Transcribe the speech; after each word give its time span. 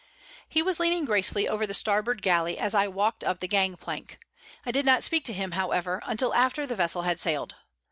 He 0.49 0.63
was 0.63 0.79
leaning 0.79 1.05
gracefully 1.05 1.47
over 1.47 1.67
the 1.67 1.75
starboard 1.75 2.23
galley 2.23 2.57
as 2.57 2.73
I 2.73 2.87
walked 2.87 3.23
up 3.23 3.37
the 3.37 3.47
gang 3.47 3.75
plank. 3.77 4.17
I 4.65 4.71
did 4.71 4.83
not 4.83 5.03
speak 5.03 5.23
to 5.25 5.33
him, 5.33 5.51
however, 5.51 6.01
until 6.07 6.33
after 6.33 6.65
the 6.65 6.75
vessel 6.75 7.03
had 7.03 7.19
sailed. 7.19 7.53